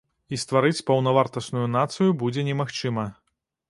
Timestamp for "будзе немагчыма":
2.25-3.11